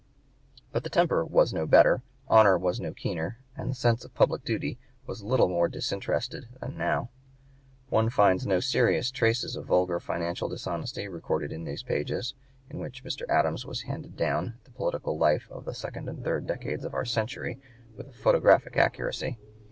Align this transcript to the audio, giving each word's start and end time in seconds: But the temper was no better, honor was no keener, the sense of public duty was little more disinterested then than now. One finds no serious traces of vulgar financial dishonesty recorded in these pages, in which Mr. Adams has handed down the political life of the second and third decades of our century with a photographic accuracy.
But 0.71 0.83
the 0.83 0.89
temper 0.89 1.23
was 1.23 1.53
no 1.53 1.67
better, 1.67 2.01
honor 2.27 2.57
was 2.57 2.79
no 2.79 2.91
keener, 2.91 3.37
the 3.55 3.75
sense 3.75 4.03
of 4.03 4.15
public 4.15 4.43
duty 4.43 4.79
was 5.05 5.21
little 5.21 5.47
more 5.47 5.67
disinterested 5.67 6.47
then 6.59 6.69
than 6.71 6.77
now. 6.79 7.11
One 7.89 8.09
finds 8.09 8.47
no 8.47 8.59
serious 8.61 9.11
traces 9.11 9.55
of 9.55 9.67
vulgar 9.67 9.99
financial 9.99 10.49
dishonesty 10.49 11.07
recorded 11.07 11.51
in 11.51 11.65
these 11.65 11.83
pages, 11.83 12.33
in 12.67 12.79
which 12.79 13.03
Mr. 13.03 13.29
Adams 13.29 13.61
has 13.61 13.81
handed 13.81 14.17
down 14.17 14.55
the 14.63 14.71
political 14.71 15.19
life 15.19 15.47
of 15.51 15.65
the 15.65 15.75
second 15.75 16.09
and 16.09 16.23
third 16.23 16.47
decades 16.47 16.83
of 16.83 16.95
our 16.95 17.05
century 17.05 17.59
with 17.95 18.07
a 18.07 18.11
photographic 18.13 18.77
accuracy. 18.77 19.37